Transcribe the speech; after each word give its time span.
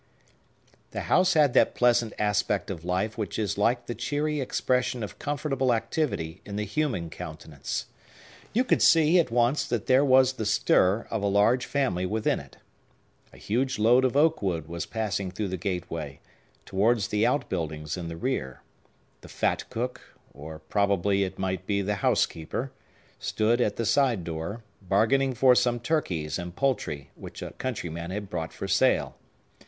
The 0.89 1.01
house 1.01 1.35
had 1.35 1.53
that 1.53 1.75
pleasant 1.75 2.13
aspect 2.17 2.71
of 2.71 2.83
life 2.83 3.19
which 3.19 3.37
is 3.37 3.55
like 3.55 3.85
the 3.85 3.93
cheery 3.93 4.41
expression 4.41 5.03
of 5.03 5.19
comfortable 5.19 5.71
activity 5.75 6.41
in 6.43 6.55
the 6.55 6.65
human 6.65 7.11
countenance. 7.11 7.85
You 8.51 8.63
could 8.63 8.81
see, 8.81 9.19
at 9.19 9.29
once, 9.29 9.63
that 9.67 9.85
there 9.85 10.03
was 10.03 10.33
the 10.33 10.45
stir 10.47 11.01
of 11.11 11.21
a 11.21 11.27
large 11.27 11.67
family 11.67 12.07
within 12.07 12.39
it. 12.39 12.57
A 13.31 13.37
huge 13.37 13.77
load 13.77 14.03
of 14.03 14.17
oak 14.17 14.41
wood 14.41 14.67
was 14.67 14.87
passing 14.87 15.29
through 15.29 15.49
the 15.49 15.55
gateway, 15.57 16.19
towards 16.65 17.09
the 17.09 17.27
outbuildings 17.27 17.95
in 17.95 18.07
the 18.07 18.17
rear; 18.17 18.63
the 19.21 19.29
fat 19.29 19.69
cook—or 19.69 20.57
probably 20.61 21.23
it 21.23 21.37
might 21.37 21.67
be 21.67 21.83
the 21.83 21.97
housekeeper—stood 22.01 23.61
at 23.61 23.75
the 23.75 23.85
side 23.85 24.23
door, 24.23 24.63
bargaining 24.81 25.35
for 25.35 25.53
some 25.53 25.79
turkeys 25.79 26.39
and 26.39 26.55
poultry 26.55 27.11
which 27.13 27.43
a 27.43 27.51
countryman 27.59 28.09
had 28.09 28.31
brought 28.31 28.51
for 28.51 28.67
sale. 28.67 29.15